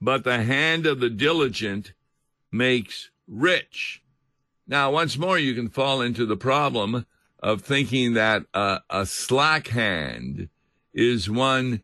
but 0.00 0.24
the 0.24 0.42
hand 0.42 0.86
of 0.86 1.00
the 1.00 1.10
diligent 1.10 1.92
makes 2.52 3.10
rich. 3.26 4.02
Now, 4.68 4.90
once 4.90 5.16
more, 5.16 5.38
you 5.38 5.54
can 5.54 5.70
fall 5.70 6.02
into 6.02 6.26
the 6.26 6.36
problem 6.36 7.06
of 7.42 7.62
thinking 7.62 8.12
that 8.12 8.44
uh, 8.52 8.80
a 8.90 9.06
slack 9.06 9.68
hand 9.68 10.50
is 10.92 11.30
one, 11.30 11.82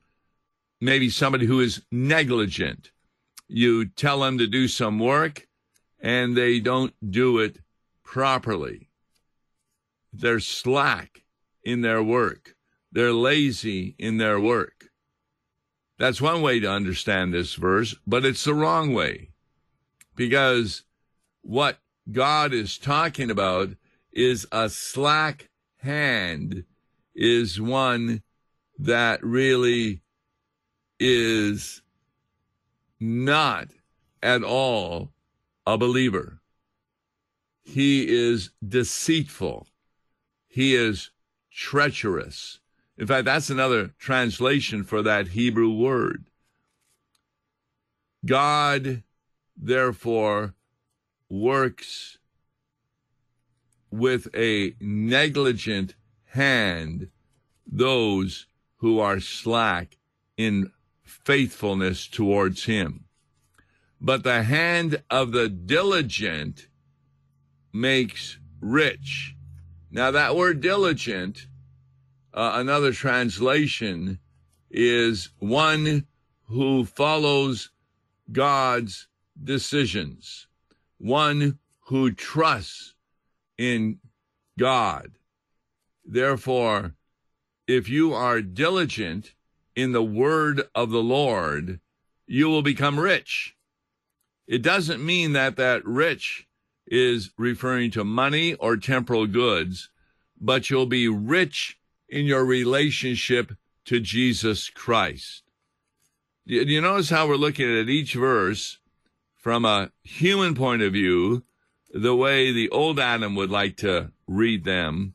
maybe 0.82 1.08
somebody 1.08 1.46
who 1.46 1.60
is 1.60 1.82
negligent. 1.90 2.90
You 3.48 3.86
tell 3.86 4.20
them 4.20 4.36
to 4.36 4.46
do 4.46 4.68
some 4.68 4.98
work 4.98 5.48
and 5.98 6.36
they 6.36 6.60
don't 6.60 6.92
do 7.10 7.38
it 7.38 7.58
properly. 8.02 8.90
They're 10.12 10.40
slack 10.40 11.22
in 11.62 11.80
their 11.80 12.02
work. 12.02 12.54
They're 12.92 13.12
lazy 13.12 13.94
in 13.98 14.18
their 14.18 14.38
work. 14.38 14.90
That's 15.98 16.20
one 16.20 16.42
way 16.42 16.60
to 16.60 16.70
understand 16.70 17.32
this 17.32 17.54
verse, 17.54 17.94
but 18.06 18.26
it's 18.26 18.44
the 18.44 18.52
wrong 18.52 18.92
way 18.92 19.30
because 20.16 20.82
what 21.42 21.78
God 22.10 22.52
is 22.52 22.78
talking 22.78 23.30
about 23.30 23.70
is 24.12 24.46
a 24.52 24.68
slack 24.68 25.48
hand 25.78 26.64
is 27.14 27.60
one 27.60 28.22
that 28.78 29.22
really 29.22 30.02
is 30.98 31.82
not 33.00 33.68
at 34.22 34.42
all 34.42 35.12
a 35.66 35.78
believer. 35.78 36.40
He 37.62 38.06
is 38.08 38.50
deceitful. 38.66 39.66
He 40.46 40.74
is 40.74 41.10
treacherous. 41.50 42.60
In 42.96 43.06
fact, 43.06 43.24
that's 43.24 43.50
another 43.50 43.88
translation 43.98 44.84
for 44.84 45.02
that 45.02 45.28
Hebrew 45.28 45.70
word. 45.70 46.26
God, 48.24 49.02
therefore, 49.56 50.54
works 51.28 52.18
with 53.90 54.28
a 54.34 54.74
negligent 54.80 55.94
hand 56.26 57.08
those 57.66 58.46
who 58.78 58.98
are 58.98 59.20
slack 59.20 59.96
in 60.36 60.70
faithfulness 61.02 62.06
towards 62.06 62.64
him. 62.64 63.04
But 64.00 64.22
the 64.24 64.42
hand 64.42 65.02
of 65.10 65.32
the 65.32 65.48
diligent 65.48 66.68
makes 67.72 68.38
rich. 68.60 69.34
Now, 69.90 70.10
that 70.10 70.36
word 70.36 70.60
diligent, 70.60 71.46
uh, 72.32 72.52
another 72.54 72.92
translation, 72.92 74.18
is 74.70 75.30
one 75.38 76.06
who 76.48 76.84
follows 76.84 77.70
God's 78.30 79.08
decisions, 79.42 80.48
one 81.04 81.58
who 81.88 82.10
trusts 82.10 82.94
in 83.58 83.98
God. 84.58 85.12
Therefore, 86.02 86.94
if 87.66 87.90
you 87.90 88.14
are 88.14 88.40
diligent 88.40 89.34
in 89.76 89.92
the 89.92 90.02
word 90.02 90.62
of 90.74 90.90
the 90.90 91.02
Lord, 91.02 91.80
you 92.26 92.48
will 92.48 92.62
become 92.62 92.98
rich. 92.98 93.54
It 94.46 94.62
doesn't 94.62 95.04
mean 95.04 95.34
that 95.34 95.56
that 95.56 95.84
rich 95.84 96.46
is 96.86 97.30
referring 97.36 97.90
to 97.92 98.04
money 98.04 98.54
or 98.54 98.78
temporal 98.78 99.26
goods, 99.26 99.90
but 100.40 100.70
you'll 100.70 100.86
be 100.86 101.08
rich 101.08 101.78
in 102.08 102.24
your 102.24 102.46
relationship 102.46 103.52
to 103.84 104.00
Jesus 104.00 104.70
Christ. 104.70 105.42
You 106.46 106.80
notice 106.80 107.10
how 107.10 107.28
we're 107.28 107.36
looking 107.36 107.70
at 107.78 107.90
each 107.90 108.14
verse 108.14 108.78
from 109.44 109.66
a 109.66 109.90
human 110.02 110.54
point 110.54 110.80
of 110.80 110.94
view, 110.94 111.42
the 111.92 112.16
way 112.16 112.50
the 112.50 112.70
old 112.70 112.98
Adam 112.98 113.34
would 113.34 113.50
like 113.50 113.76
to 113.76 114.10
read 114.26 114.64
them, 114.64 115.12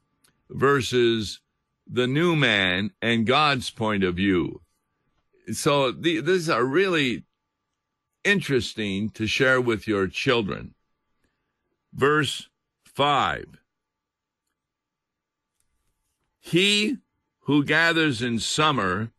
versus 0.51 1.39
the 1.87 2.05
new 2.05 2.35
man 2.35 2.91
and 3.01 3.25
God's 3.25 3.71
point 3.71 4.03
of 4.03 4.17
view? 4.17 4.61
So 5.51 5.91
the, 5.91 6.21
these 6.21 6.47
are 6.47 6.63
really 6.63 7.23
interesting 8.23 9.09
to 9.15 9.25
share 9.25 9.59
with 9.59 9.87
your 9.87 10.05
children. 10.05 10.75
Verse 11.91 12.49
5 12.85 13.47
He 16.39 16.97
who 17.39 17.63
gathers 17.63 18.21
in 18.21 18.37
summer 18.37 19.09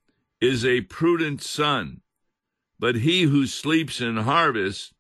is 0.40 0.64
a 0.64 0.82
prudent 0.82 1.42
son, 1.42 2.00
but 2.78 2.94
he 2.94 3.22
who 3.22 3.48
sleeps 3.48 4.00
in 4.00 4.16
harvest 4.16 4.94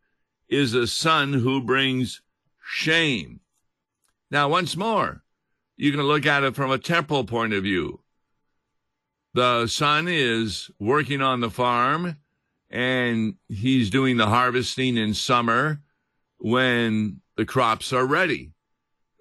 is 0.50 0.74
a 0.74 0.86
son 0.86 1.32
who 1.32 1.62
brings 1.62 2.20
shame. 2.62 3.40
Now, 4.30 4.48
once 4.48 4.76
more, 4.76 5.22
you 5.76 5.92
can 5.92 6.02
look 6.02 6.26
at 6.26 6.42
it 6.42 6.54
from 6.54 6.70
a 6.70 6.78
temporal 6.78 7.24
point 7.24 7.54
of 7.54 7.62
view. 7.62 8.00
The 9.32 9.68
son 9.68 10.08
is 10.08 10.70
working 10.78 11.22
on 11.22 11.40
the 11.40 11.50
farm 11.50 12.16
and 12.68 13.34
he's 13.48 13.90
doing 13.90 14.16
the 14.16 14.26
harvesting 14.26 14.96
in 14.96 15.14
summer 15.14 15.80
when 16.38 17.20
the 17.36 17.44
crops 17.44 17.92
are 17.92 18.06
ready. 18.06 18.52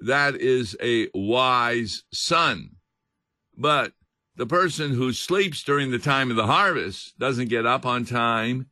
That 0.02 0.36
is 0.36 0.76
a 0.82 1.10
wise 1.14 2.04
son. 2.12 2.72
But 3.56 3.94
the 4.36 4.46
person 4.46 4.94
who 4.94 5.12
sleeps 5.14 5.64
during 5.64 5.92
the 5.92 6.00
time 6.00 6.30
of 6.30 6.38
the 6.38 6.48
harvest 6.48 7.18
doesn't 7.20 7.50
get 7.50 7.66
up 7.66 7.86
on 7.86 8.06
time. 8.06 8.68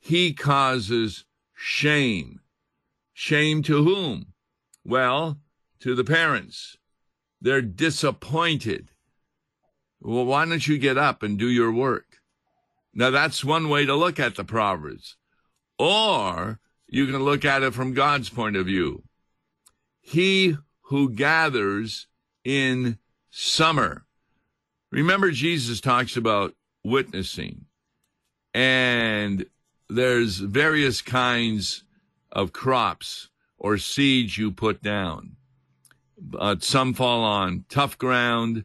He 0.00 0.32
causes 0.32 1.24
shame. 1.58 2.40
Shame 3.12 3.62
to 3.64 3.82
whom? 3.82 4.32
Well, 4.84 5.38
to 5.80 5.96
the 5.96 6.04
parents. 6.04 6.76
They're 7.40 7.62
disappointed. 7.62 8.90
Well, 10.00 10.24
why 10.24 10.44
don't 10.44 10.66
you 10.66 10.78
get 10.78 10.96
up 10.96 11.22
and 11.24 11.36
do 11.36 11.48
your 11.48 11.72
work? 11.72 12.18
Now, 12.94 13.10
that's 13.10 13.44
one 13.44 13.68
way 13.68 13.84
to 13.86 13.94
look 13.94 14.20
at 14.20 14.36
the 14.36 14.44
Proverbs. 14.44 15.16
Or 15.78 16.60
you 16.86 17.06
can 17.06 17.22
look 17.22 17.44
at 17.44 17.62
it 17.62 17.74
from 17.74 17.92
God's 17.92 18.30
point 18.30 18.56
of 18.56 18.66
view. 18.66 19.02
He 20.00 20.56
who 20.82 21.10
gathers 21.10 22.06
in 22.44 22.98
summer. 23.30 24.06
Remember, 24.90 25.32
Jesus 25.32 25.80
talks 25.80 26.16
about 26.16 26.54
witnessing, 26.82 27.66
and 28.54 29.44
there's 29.88 30.38
various 30.38 31.00
kinds 31.00 31.84
of 32.30 32.52
crops 32.52 33.28
or 33.58 33.78
seeds 33.78 34.38
you 34.38 34.50
put 34.50 34.82
down. 34.82 35.36
But 36.20 36.62
some 36.62 36.94
fall 36.94 37.22
on 37.22 37.64
tough 37.68 37.96
ground, 37.96 38.64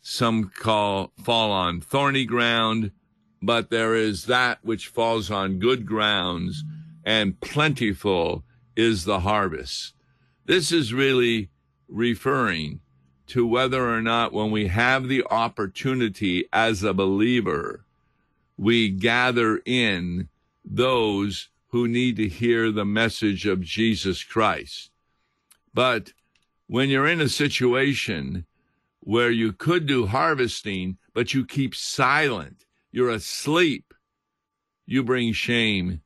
some 0.00 0.50
call 0.50 1.12
fall 1.22 1.50
on 1.52 1.80
thorny 1.80 2.24
ground, 2.24 2.92
but 3.40 3.70
there 3.70 3.94
is 3.94 4.26
that 4.26 4.58
which 4.62 4.88
falls 4.88 5.30
on 5.30 5.58
good 5.58 5.84
grounds, 5.84 6.64
and 7.04 7.40
plentiful 7.40 8.44
is 8.76 9.04
the 9.04 9.20
harvest. 9.20 9.94
This 10.44 10.72
is 10.72 10.92
really 10.94 11.50
referring 11.88 12.80
to 13.28 13.46
whether 13.46 13.88
or 13.88 14.02
not, 14.02 14.32
when 14.32 14.50
we 14.50 14.68
have 14.68 15.08
the 15.08 15.24
opportunity 15.30 16.44
as 16.52 16.82
a 16.82 16.92
believer, 16.92 17.84
we 18.56 18.88
gather 18.88 19.60
in 19.64 20.28
those 20.74 21.48
who 21.68 21.86
need 21.86 22.16
to 22.16 22.28
hear 22.28 22.70
the 22.70 22.84
message 22.84 23.46
of 23.46 23.60
Jesus 23.60 24.24
Christ. 24.24 24.90
But 25.74 26.12
when 26.66 26.88
you're 26.88 27.06
in 27.06 27.20
a 27.20 27.28
situation 27.28 28.46
where 29.00 29.30
you 29.30 29.52
could 29.52 29.86
do 29.86 30.06
harvesting, 30.06 30.96
but 31.12 31.34
you 31.34 31.44
keep 31.44 31.74
silent, 31.74 32.64
you're 32.90 33.10
asleep, 33.10 33.92
you 34.86 35.02
bring 35.02 35.32
shame 35.32 36.00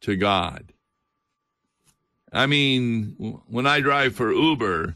to 0.00 0.16
God. 0.16 0.72
I 2.32 2.46
mean, 2.46 3.40
when 3.46 3.66
I 3.66 3.80
drive 3.80 4.14
for 4.14 4.32
Uber, 4.32 4.94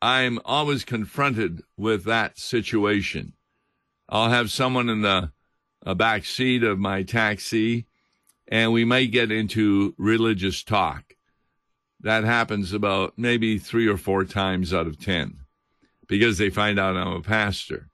I'm 0.00 0.38
always 0.44 0.84
confronted 0.84 1.62
with 1.76 2.04
that 2.04 2.38
situation. 2.38 3.32
I'll 4.08 4.30
have 4.30 4.50
someone 4.50 4.88
in 4.88 5.02
the 5.02 5.32
back 5.96 6.24
seat 6.24 6.62
of 6.62 6.78
my 6.78 7.02
taxi, 7.02 7.86
and 8.48 8.72
we 8.72 8.84
may 8.84 9.06
get 9.06 9.30
into 9.30 9.94
religious 9.98 10.62
talk. 10.62 11.14
That 12.00 12.24
happens 12.24 12.72
about 12.72 13.14
maybe 13.16 13.58
three 13.58 13.86
or 13.86 13.96
four 13.96 14.24
times 14.24 14.72
out 14.72 14.86
of 14.86 14.98
10 14.98 15.40
because 16.06 16.38
they 16.38 16.48
find 16.50 16.78
out 16.78 16.96
I'm 16.96 17.12
a 17.12 17.20
pastor. 17.20 17.90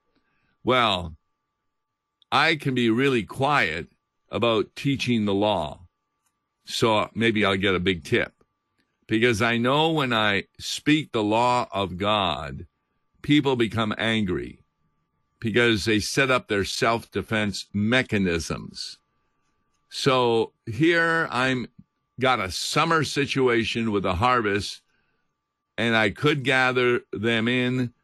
Well, 0.62 1.16
I 2.30 2.56
can 2.56 2.74
be 2.74 2.90
really 2.90 3.24
quiet 3.24 3.88
about 4.30 4.74
teaching 4.76 5.24
the 5.24 5.34
law. 5.34 5.80
So 6.64 7.10
maybe 7.14 7.44
I'll 7.44 7.56
get 7.56 7.74
a 7.74 7.80
big 7.80 8.04
tip 8.04 8.32
because 9.06 9.42
I 9.42 9.58
know 9.58 9.90
when 9.90 10.12
I 10.12 10.44
speak 10.58 11.12
the 11.12 11.22
law 11.22 11.66
of 11.72 11.98
God, 11.98 12.66
people 13.22 13.56
become 13.56 13.94
angry 13.98 14.60
because 15.40 15.84
they 15.84 16.00
set 16.00 16.30
up 16.30 16.48
their 16.48 16.64
self 16.64 17.10
defense 17.10 17.66
mechanisms. 17.72 18.98
So 19.96 20.50
here 20.66 21.28
I'm 21.30 21.68
got 22.18 22.40
a 22.40 22.50
summer 22.50 23.04
situation 23.04 23.92
with 23.92 24.04
a 24.04 24.16
harvest 24.16 24.82
and 25.78 25.94
I 25.94 26.10
could 26.10 26.42
gather 26.42 27.02
them 27.12 27.46
in 27.46 27.94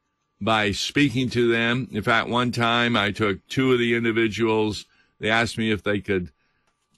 by 0.40 0.70
speaking 0.70 1.28
to 1.30 1.50
them. 1.50 1.88
In 1.90 2.04
fact, 2.04 2.28
one 2.28 2.52
time 2.52 2.96
I 2.96 3.10
took 3.10 3.44
two 3.48 3.72
of 3.72 3.80
the 3.80 3.96
individuals. 3.96 4.86
They 5.18 5.30
asked 5.30 5.58
me 5.58 5.72
if 5.72 5.82
they 5.82 5.98
could 5.98 6.30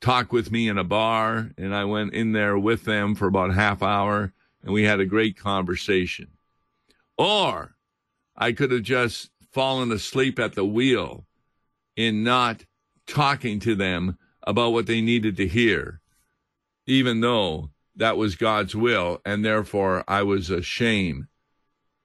talk 0.02 0.30
with 0.30 0.52
me 0.52 0.68
in 0.68 0.76
a 0.76 0.84
bar, 0.84 1.52
and 1.56 1.74
I 1.74 1.86
went 1.86 2.12
in 2.12 2.32
there 2.32 2.58
with 2.58 2.84
them 2.84 3.14
for 3.14 3.26
about 3.26 3.54
half 3.54 3.82
hour, 3.82 4.34
and 4.62 4.74
we 4.74 4.82
had 4.82 5.00
a 5.00 5.06
great 5.06 5.38
conversation. 5.38 6.32
Or 7.16 7.76
I 8.36 8.52
could 8.52 8.70
have 8.70 8.82
just 8.82 9.30
fallen 9.52 9.90
asleep 9.90 10.38
at 10.38 10.54
the 10.54 10.66
wheel 10.66 11.24
in 11.96 12.22
not 12.22 12.66
talking 13.06 13.58
to 13.60 13.74
them 13.74 14.18
about 14.44 14.72
what 14.72 14.86
they 14.86 15.00
needed 15.00 15.36
to 15.36 15.48
hear, 15.48 16.00
even 16.86 17.20
though 17.20 17.70
that 17.96 18.16
was 18.16 18.36
God's 18.36 18.74
will, 18.74 19.20
and 19.24 19.44
therefore 19.44 20.04
I 20.08 20.22
was 20.22 20.50
ashamed 20.50 21.26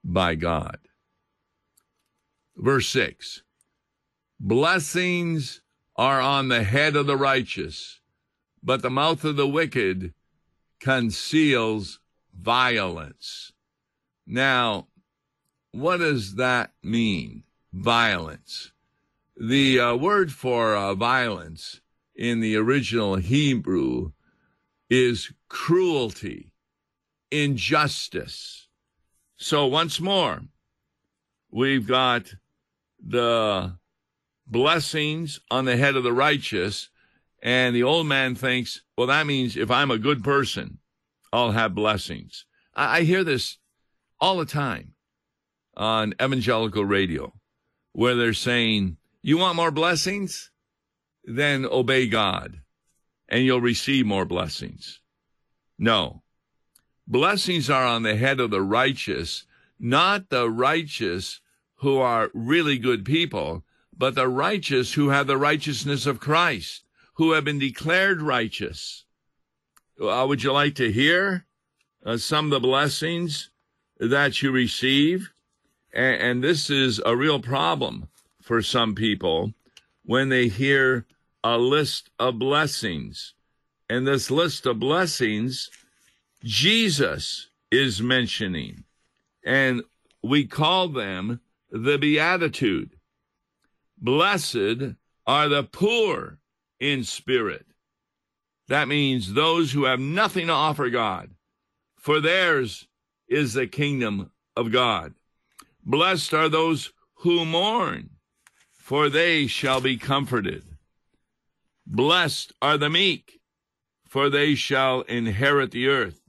by 0.04 0.36
God. 0.36 0.80
Verse 2.56 2.88
6 2.90 3.44
Blessings 4.40 5.62
are 5.96 6.22
on 6.22 6.48
the 6.48 6.64
head 6.64 6.96
of 6.96 7.08
the 7.08 7.18
righteous, 7.18 8.00
but 8.62 8.82
the 8.82 8.90
mouth 8.90 9.24
of 9.24 9.36
the 9.36 9.48
wicked 9.48 10.14
conceals 10.80 12.00
violence. 12.38 13.52
Now, 14.26 14.88
what 15.72 15.98
does 15.98 16.36
that 16.36 16.72
mean? 16.84 17.44
Violence. 17.74 18.72
The 19.36 19.80
uh, 19.80 19.96
word 19.96 20.32
for 20.32 20.76
uh, 20.76 20.96
violence 20.96 21.82
in 22.18 22.40
the 22.40 22.56
original 22.56 23.16
Hebrew 23.16 24.12
is 24.90 25.32
cruelty, 25.48 26.52
injustice. 27.32 28.68
So, 29.38 29.68
once 29.68 30.00
more, 30.00 30.42
we've 31.52 31.88
got 31.88 32.34
the 33.06 33.78
blessings 34.48 35.40
on 35.52 35.66
the 35.66 35.78
head 35.78 35.96
of 35.96 36.04
the 36.04 36.14
righteous, 36.14 36.90
and 37.44 37.76
the 37.76 37.84
old 37.84 38.08
man 38.08 38.34
thinks, 38.34 38.82
well, 38.98 39.08
that 39.08 39.28
means 39.28 39.56
if 39.56 39.70
I'm 39.70 39.92
a 39.92 40.00
good 40.00 40.24
person, 40.24 40.80
I'll 41.32 41.52
have 41.52 41.76
blessings. 41.76 42.46
I, 42.74 43.00
I 43.00 43.02
hear 43.04 43.24
this 43.24 43.58
all 44.20 44.38
the 44.38 44.46
time 44.46 44.94
on 45.76 46.14
evangelical 46.22 46.84
radio 46.84 47.34
where 47.94 48.16
they're 48.16 48.34
saying, 48.34 48.98
You 49.22 49.38
want 49.38 49.56
more 49.56 49.72
blessings? 49.72 50.52
Then 51.30 51.66
obey 51.66 52.08
God 52.08 52.62
and 53.28 53.44
you'll 53.44 53.62
receive 53.62 54.06
more 54.06 54.24
blessings. 54.24 55.02
No. 55.78 56.24
Blessings 57.06 57.70
are 57.70 57.86
on 57.86 58.04
the 58.04 58.16
head 58.16 58.40
of 58.40 58.50
the 58.50 58.62
righteous, 58.62 59.46
not 59.78 60.30
the 60.30 60.50
righteous 60.50 61.42
who 61.76 61.98
are 61.98 62.32
really 62.34 62.78
good 62.78 63.04
people, 63.04 63.66
but 63.96 64.16
the 64.16 64.28
righteous 64.28 64.94
who 64.94 65.10
have 65.10 65.28
the 65.28 65.38
righteousness 65.38 66.06
of 66.06 66.20
Christ, 66.20 66.86
who 67.16 67.34
have 67.34 67.44
been 67.44 67.60
declared 67.60 68.22
righteous. 68.22 69.06
Uh, 70.02 70.26
would 70.28 70.44
you 70.44 70.54
like 70.54 70.76
to 70.76 70.92
hear 70.92 71.46
uh, 72.06 72.18
some 72.18 72.46
of 72.46 72.52
the 72.52 72.60
blessings 72.60 73.50
that 74.00 74.42
you 74.42 74.52
receive? 74.52 75.32
And, 75.94 76.22
and 76.22 76.44
this 76.44 76.70
is 76.70 77.02
a 77.06 77.18
real 77.18 77.42
problem 77.42 78.08
for 78.42 78.62
some 78.62 78.96
people 78.96 79.54
when 80.04 80.30
they 80.30 80.48
hear 80.48 81.06
a 81.44 81.58
list 81.58 82.10
of 82.20 82.40
blessings. 82.40 83.34
And 83.90 84.06
this 84.06 84.30
list 84.30 84.66
of 84.66 84.80
blessings, 84.80 85.70
Jesus 86.44 87.50
is 87.72 88.02
mentioning. 88.02 88.84
And 89.46 89.84
we 90.22 90.46
call 90.46 90.90
them 90.90 91.40
the 91.72 91.98
Beatitude. 91.98 92.92
Blessed 93.98 94.96
are 95.26 95.50
the 95.50 95.64
poor 95.64 96.40
in 96.80 97.04
spirit. 97.04 97.66
That 98.68 98.88
means 98.88 99.34
those 99.34 99.72
who 99.72 99.86
have 99.86 100.00
nothing 100.00 100.48
to 100.48 100.54
offer 100.54 100.90
God, 100.90 101.30
for 101.96 102.20
theirs 102.20 102.88
is 103.28 103.54
the 103.54 103.68
kingdom 103.68 104.32
of 104.56 104.72
God. 104.72 105.14
Blessed 105.84 106.34
are 106.34 106.50
those 106.50 106.92
who 107.16 107.46
mourn, 107.46 108.10
for 108.74 109.10
they 109.10 109.48
shall 109.48 109.80
be 109.80 109.98
comforted. 109.98 110.64
Blessed 111.90 112.52
are 112.62 112.78
the 112.78 112.90
meek, 112.90 113.40
for 114.06 114.30
they 114.30 114.56
shall 114.56 115.02
inherit 115.04 115.72
the 115.72 115.88
earth. 115.88 116.20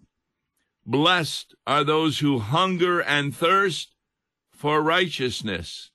Blessed 0.87 1.53
are 1.66 1.83
those 1.83 2.21
who 2.21 2.38
hunger 2.38 3.01
and 3.01 3.35
thirst 3.35 3.97
for 4.53 4.81
righteousness, 4.81 5.90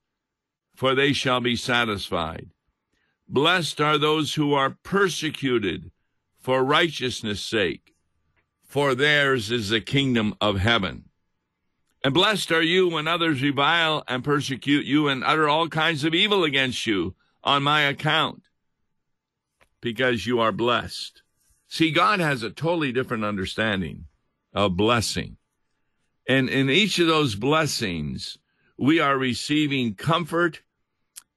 for 0.75 0.93
they 0.93 1.13
shall 1.13 1.39
be 1.39 1.55
satisfied. 1.55 2.49
Blessed 3.29 3.79
are 3.79 3.97
those 3.97 4.33
who 4.33 4.53
are 4.53 4.77
persecuted 4.83 5.91
for 6.37 6.61
righteousness' 6.61 7.41
sake, 7.41 7.95
for 8.65 8.93
theirs 8.93 9.49
is 9.49 9.69
the 9.69 9.79
kingdom 9.79 10.35
of 10.41 10.59
heaven. 10.59 11.05
And 12.03 12.13
blessed 12.13 12.51
are 12.51 12.61
you 12.61 12.89
when 12.89 13.07
others 13.07 13.41
revile 13.41 14.03
and 14.09 14.25
persecute 14.25 14.85
you 14.85 15.07
and 15.07 15.23
utter 15.23 15.47
all 15.47 15.69
kinds 15.69 16.03
of 16.03 16.13
evil 16.13 16.43
against 16.43 16.85
you 16.85 17.15
on 17.45 17.63
my 17.63 17.83
account, 17.83 18.43
because 19.83 20.25
you 20.25 20.39
are 20.39 20.53
blessed. 20.53 21.21
See, 21.67 21.91
God 21.91 22.21
has 22.21 22.41
a 22.41 22.49
totally 22.49 22.93
different 22.93 23.25
understanding 23.25 24.05
of 24.53 24.77
blessing. 24.77 25.35
And 26.27 26.49
in 26.49 26.69
each 26.69 26.99
of 26.99 27.07
those 27.07 27.35
blessings, 27.35 28.37
we 28.77 29.01
are 29.01 29.17
receiving 29.17 29.93
comfort 29.95 30.61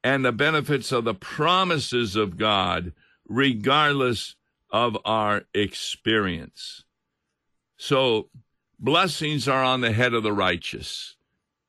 and 0.04 0.24
the 0.24 0.30
benefits 0.30 0.92
of 0.92 1.02
the 1.02 1.14
promises 1.14 2.14
of 2.14 2.36
God, 2.36 2.92
regardless 3.28 4.36
of 4.70 4.96
our 5.04 5.42
experience. 5.52 6.84
So, 7.76 8.30
blessings 8.78 9.48
are 9.48 9.64
on 9.64 9.80
the 9.80 9.92
head 9.92 10.14
of 10.14 10.22
the 10.22 10.32
righteous, 10.32 11.16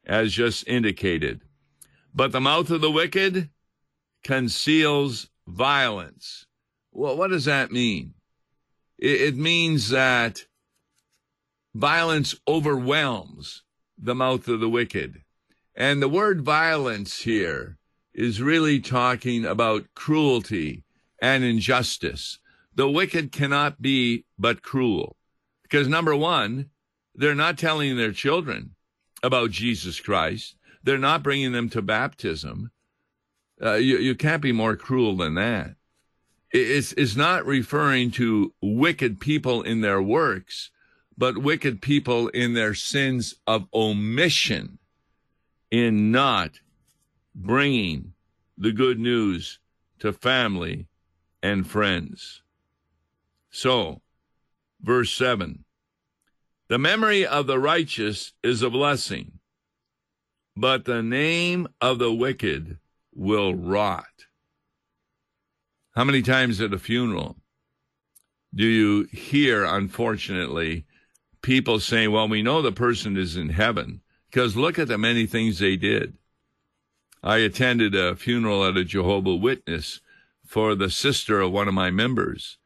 as 0.06 0.32
just 0.32 0.68
indicated. 0.68 1.42
But 2.14 2.32
the 2.32 2.42
mouth 2.42 2.70
of 2.70 2.82
the 2.82 2.92
wicked 2.92 3.50
conceals 4.24 5.30
violence. 5.48 6.47
Well, 6.98 7.16
what 7.16 7.30
does 7.30 7.46
that 7.46 7.72
mean? 7.72 8.16
It, 8.98 9.36
means 9.36 9.90
that 9.90 10.48
violence 11.76 12.34
overwhelms 12.48 13.62
the 14.00 14.16
mouth 14.16 14.48
of 14.48 14.60
the 14.60 14.68
wicked. 14.68 15.22
And 15.76 16.02
the 16.02 16.10
word 16.10 16.42
violence 16.42 17.22
here 17.22 17.78
is 18.16 18.42
really 18.42 18.80
talking 18.80 19.46
about 19.46 19.94
cruelty 19.94 20.86
and 21.22 21.44
injustice. 21.44 22.40
The 22.74 22.90
wicked 22.90 23.32
cannot 23.32 23.80
be 23.80 24.26
but 24.40 24.64
cruel. 24.64 25.18
Because 25.62 25.88
number 25.88 26.16
one, 26.16 26.72
they're 27.14 27.36
not 27.36 27.60
telling 27.60 27.96
their 27.96 28.12
children 28.12 28.72
about 29.22 29.52
Jesus 29.52 30.00
Christ. 30.00 30.56
They're 30.82 30.98
not 30.98 31.22
bringing 31.22 31.52
them 31.52 31.70
to 31.70 31.84
baptism. 31.84 32.72
Uh, 33.62 33.74
you, 33.74 34.00
you 34.00 34.16
can't 34.16 34.42
be 34.42 34.52
more 34.52 34.76
cruel 34.76 35.16
than 35.16 35.36
that. 35.36 35.76
It's, 36.58 36.94
it's 36.94 37.16
not 37.16 37.46
referring 37.46 38.12
to 38.12 38.54
wicked 38.62 39.20
people 39.20 39.62
in 39.62 39.82
their 39.82 40.02
works, 40.02 40.72
but 41.18 41.38
wicked 41.38 41.82
people 41.82 42.30
in 42.30 42.54
their 42.54 42.74
sins 42.74 43.36
of 43.46 43.68
omission 43.74 44.80
in 45.72 46.12
not 46.12 46.60
bringing 47.36 48.14
the 48.58 48.72
good 48.72 49.00
news 49.00 49.60
to 50.00 50.14
family 50.14 50.88
and 51.42 51.68
friends. 51.68 52.42
So, 53.50 54.02
verse 54.82 55.12
7 55.14 55.64
The 56.68 56.78
memory 56.78 57.26
of 57.26 57.48
the 57.48 57.60
righteous 57.60 58.34
is 58.44 58.62
a 58.62 58.70
blessing, 58.70 59.40
but 60.56 60.86
the 60.86 61.04
name 61.04 61.68
of 61.82 62.00
the 62.00 62.14
wicked 62.14 62.78
will 63.14 63.56
rot. 63.56 64.27
How 65.98 66.04
many 66.04 66.22
times 66.22 66.62
at 66.62 66.76
a 66.76 66.78
funeral 66.78 67.38
do 68.54 68.68
you 68.68 69.06
hear, 69.06 69.66
unfortunately, 69.66 70.86
people 71.42 71.80
saying, 71.80 72.12
well, 72.12 72.28
we 72.28 72.44
know 72.44 72.62
the 72.62 72.72
person 72.72 73.18
is 73.18 73.36
in 73.36 73.50
heaven 73.50 74.02
because 74.30 74.56
look 74.56 74.78
at 74.78 74.90
the 74.90 75.00
many 75.00 75.26
things 75.26 75.58
they 75.58 75.76
did. 75.76 76.14
I 77.24 77.38
attended 77.38 77.96
a 77.96 78.16
funeral 78.16 78.64
at 78.64 78.78
a 78.78 78.86
Jehovah 78.86 79.36
Witness 79.38 80.00
for 80.46 80.76
the 80.76 80.92
sister 80.92 81.42
of 81.42 81.52
one 81.52 81.68
of 81.68 81.74
my 81.74 81.90
members. 81.90 82.60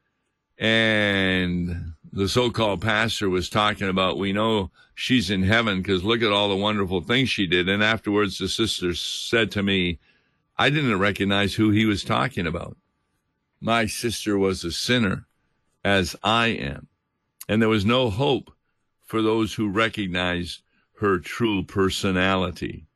And 0.58 1.94
the 2.12 2.28
so-called 2.28 2.82
pastor 2.82 3.30
was 3.30 3.50
talking 3.50 3.88
about, 3.88 4.18
we 4.18 4.34
know 4.34 4.72
she's 4.94 5.30
in 5.30 5.44
heaven 5.44 5.78
because 5.78 6.04
look 6.04 6.22
at 6.22 6.34
all 6.34 6.50
the 6.50 6.58
wonderful 6.58 7.00
things 7.00 7.30
she 7.30 7.48
did. 7.48 7.70
And 7.70 7.82
afterwards, 7.82 8.40
the 8.40 8.50
sister 8.50 8.94
said 8.94 9.52
to 9.52 9.64
me, 9.64 10.00
I 10.58 10.70
didn't 10.70 11.00
recognize 11.00 11.54
who 11.54 11.70
he 11.70 11.86
was 11.86 12.04
talking 12.04 12.46
about. 12.46 12.76
My 13.64 13.86
sister 13.86 14.40
was 14.40 14.64
a 14.64 14.72
sinner 14.72 15.28
as 15.84 16.16
I 16.24 16.48
am. 16.48 16.88
And 17.48 17.62
there 17.62 17.70
was 17.70 17.86
no 17.86 18.10
hope 18.10 18.52
for 19.06 19.22
those 19.22 19.54
who 19.54 19.70
recognized 19.70 20.62
her 21.00 21.20
true 21.20 21.64
personality. 21.64 22.88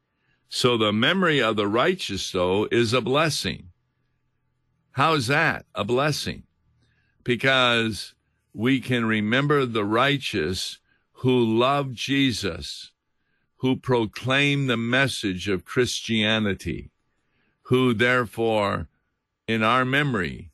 So 0.49 0.77
the 0.77 0.91
memory 0.91 1.41
of 1.41 1.55
the 1.55 1.67
righteous, 1.67 2.31
though, 2.31 2.67
is 2.71 2.93
a 2.93 3.01
blessing. 3.01 3.69
How's 4.93 5.27
that 5.27 5.65
a 5.75 5.83
blessing? 5.83 6.43
Because 7.23 8.13
we 8.53 8.79
can 8.79 9.05
remember 9.05 9.65
the 9.65 9.83
righteous 9.83 10.79
who 11.19 11.57
love 11.59 11.93
Jesus, 11.93 12.91
who 13.57 13.75
proclaim 13.75 14.67
the 14.67 14.77
message 14.77 15.47
of 15.47 15.65
Christianity, 15.65 16.91
who 17.63 17.93
therefore, 17.93 18.87
in 19.47 19.61
our 19.61 19.83
memory, 19.83 20.51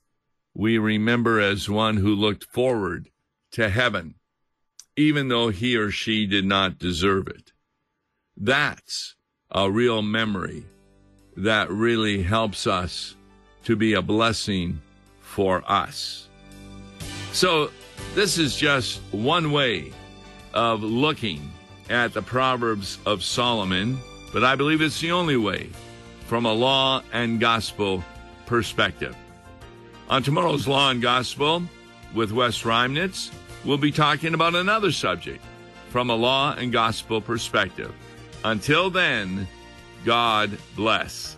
we 0.53 0.77
remember 0.77 1.39
as 1.39 1.69
one 1.69 1.97
who 1.97 2.13
looked 2.13 2.43
forward 2.45 3.09
to 3.51 3.69
heaven, 3.69 4.15
even 4.95 5.27
though 5.27 5.49
he 5.49 5.75
or 5.77 5.91
she 5.91 6.25
did 6.25 6.45
not 6.45 6.77
deserve 6.77 7.27
it. 7.27 7.51
That's 8.35 9.15
a 9.49 9.69
real 9.69 10.01
memory 10.01 10.65
that 11.37 11.69
really 11.69 12.23
helps 12.23 12.67
us 12.67 13.15
to 13.63 13.75
be 13.75 13.93
a 13.93 14.01
blessing 14.01 14.81
for 15.19 15.63
us. 15.69 16.27
So, 17.31 17.71
this 18.13 18.37
is 18.37 18.57
just 18.57 18.99
one 19.11 19.51
way 19.51 19.93
of 20.53 20.83
looking 20.83 21.51
at 21.89 22.13
the 22.13 22.21
Proverbs 22.21 22.97
of 23.05 23.23
Solomon, 23.23 23.97
but 24.33 24.43
I 24.43 24.55
believe 24.55 24.81
it's 24.81 24.99
the 24.99 25.11
only 25.11 25.37
way 25.37 25.69
from 26.27 26.45
a 26.45 26.53
law 26.53 27.03
and 27.13 27.39
gospel 27.39 28.03
perspective. 28.45 29.15
On 30.12 30.21
tomorrow's 30.21 30.67
Law 30.67 30.91
and 30.91 31.02
Gospel 31.02 31.63
with 32.13 32.34
Wes 32.34 32.63
Reimnitz, 32.63 33.32
we'll 33.63 33.78
be 33.78 33.93
talking 33.93 34.34
about 34.34 34.56
another 34.56 34.91
subject 34.91 35.41
from 35.88 36.10
a 36.10 36.15
law 36.15 36.54
and 36.54 36.69
gospel 36.69 37.21
perspective. 37.21 37.93
Until 38.43 38.89
then, 38.89 39.47
God 40.04 40.58
bless. 40.76 41.38